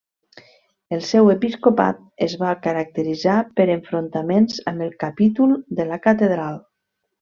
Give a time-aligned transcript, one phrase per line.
[0.95, 1.99] El seu episcopat
[2.29, 6.63] es va caracteritzar per enfrontaments amb el capítol de la catedral.